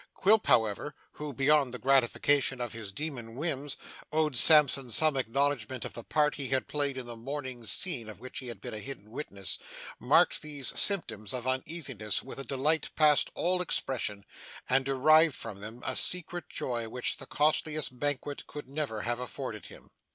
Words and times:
Quilp, 0.15 0.47
however 0.47 0.95
who, 1.11 1.31
beyond 1.31 1.71
the 1.71 1.77
gratification 1.77 2.59
of 2.59 2.73
his 2.73 2.91
demon 2.91 3.35
whims, 3.35 3.77
owed 4.11 4.35
Sampson 4.35 4.89
some 4.89 5.15
acknowledgment 5.15 5.85
of 5.85 5.93
the 5.93 6.03
part 6.03 6.33
he 6.33 6.47
had 6.47 6.67
played 6.67 6.97
in 6.97 7.05
the 7.05 7.15
mourning 7.15 7.63
scene 7.65 8.09
of 8.09 8.19
which 8.19 8.39
he 8.39 8.47
had 8.47 8.59
been 8.61 8.73
a 8.73 8.79
hidden 8.79 9.11
witness, 9.11 9.59
marked 9.99 10.41
these 10.41 10.69
symptoms 10.69 11.35
of 11.35 11.45
uneasiness 11.45 12.23
with 12.23 12.39
a 12.39 12.43
delight 12.43 12.89
past 12.95 13.29
all 13.35 13.61
expression, 13.61 14.25
and 14.67 14.85
derived 14.85 15.35
from 15.35 15.59
them 15.59 15.83
a 15.85 15.95
secret 15.95 16.49
joy 16.49 16.89
which 16.89 17.17
the 17.17 17.27
costliest 17.27 17.99
banquet 17.99 18.47
could 18.47 18.67
never 18.67 19.01
have 19.01 19.19
afforded 19.19 19.67
him. 19.67 19.91